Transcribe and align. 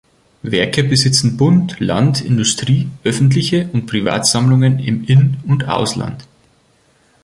Werke 0.41 0.83
besitzen 0.83 1.37
Bund, 1.37 1.79
Land, 1.79 2.21
Industrie, 2.25 2.89
öffentliche 3.03 3.69
und 3.71 3.85
Privatsammlungen 3.85 4.79
im 4.79 5.03
In- 5.03 5.37
und 5.45 5.67
Ausland. 5.67 6.25